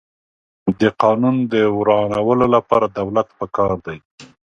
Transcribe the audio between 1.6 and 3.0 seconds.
ورانولو لپاره